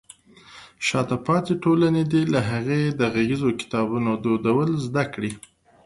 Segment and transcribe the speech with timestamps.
[0.87, 5.31] شاته پاتې ټولنې دې له هغې د غږیزو کتابونو دودول زده کړي.